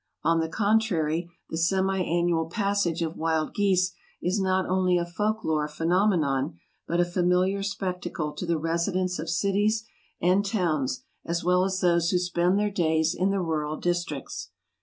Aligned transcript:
On 0.23 0.39
the 0.39 0.49
contrary, 0.49 1.29
the 1.51 1.57
semi 1.57 1.99
annual 2.01 2.47
passage 2.49 3.03
of 3.03 3.17
wild 3.17 3.53
geese 3.53 3.93
is 4.19 4.41
not 4.41 4.65
only 4.65 4.97
a 4.97 5.05
folk 5.05 5.43
lore 5.43 5.67
phenomenon, 5.67 6.57
but 6.87 6.99
a 6.99 7.05
familiar 7.05 7.61
spectacle 7.61 8.31
to 8.33 8.47
the 8.47 8.57
residents 8.57 9.19
of 9.19 9.29
cities 9.29 9.85
and 10.19 10.43
towns 10.43 11.03
as 11.23 11.43
well 11.43 11.63
as 11.63 11.81
those 11.81 12.09
who 12.09 12.17
spend 12.17 12.57
their 12.57 12.71
days 12.71 13.13
in 13.13 13.29
the 13.29 13.41
rural 13.41 13.77
districts. 13.77 14.49